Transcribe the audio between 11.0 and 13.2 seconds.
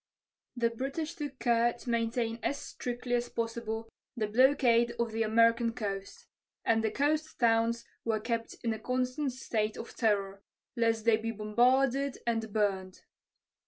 they be bombarded and burned.